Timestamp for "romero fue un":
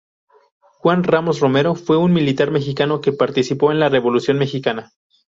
1.41-2.11